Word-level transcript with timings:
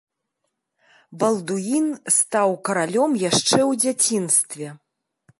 Балдуін 1.23 1.91
стаў 2.15 2.49
каралём 2.69 3.11
яшчэ 3.29 3.57
ў 3.69 3.83
дзяцінстве. 3.83 4.67